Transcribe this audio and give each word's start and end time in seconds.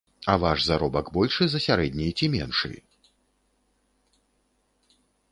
А 0.31 0.35
ваш 0.43 0.59
заробак 0.67 1.09
большы 1.17 1.47
за 1.51 1.59
сярэдні 1.65 2.07
ці 2.11 2.29
меншы? 2.35 2.71